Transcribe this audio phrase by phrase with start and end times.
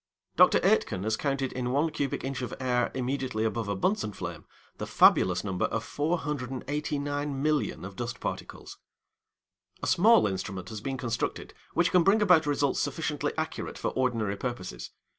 [0.35, 0.59] Dr.
[0.65, 4.45] Aitken has counted in 1 cubic inch of air immediately above a Bunsen flame
[4.79, 8.79] the fabulous number of 489,000,000 of dust particles.
[9.83, 14.35] A small instrument has been constructed which can bring about results sufficiently accurate for ordinary
[14.37, 14.89] purposes.